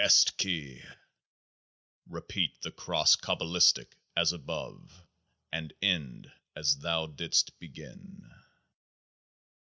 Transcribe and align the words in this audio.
Repeat 2.09 2.59
the 2.63 2.71
Cross 2.71 3.17
Qabalistic, 3.17 3.85
as 4.17 4.33
above, 4.33 4.91
and 5.53 5.71
end 5.79 6.31
as 6.55 6.79
thou 6.79 7.05
didst 7.05 7.59
begin. 7.59 8.27